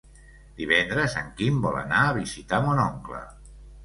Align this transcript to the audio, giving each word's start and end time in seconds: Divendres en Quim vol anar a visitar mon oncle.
Divendres 0.59 1.17
en 1.19 1.27
Quim 1.41 1.59
vol 1.65 1.77
anar 1.81 1.99
a 2.05 2.15
visitar 2.15 2.61
mon 2.65 2.81
oncle. 2.85 3.21